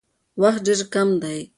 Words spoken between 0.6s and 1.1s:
ډېر کم